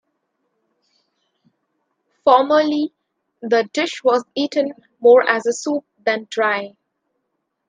Formerly, 2.25 2.91
the 3.43 3.69
dish 3.71 4.03
was 4.03 4.25
eaten 4.33 4.73
more 4.99 5.29
as 5.29 5.45
a 5.45 5.53
soup 5.53 5.85
than 6.03 6.25
dry. 6.31 6.75